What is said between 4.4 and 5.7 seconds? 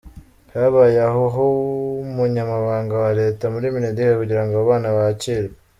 ngo abo bana bakirwe.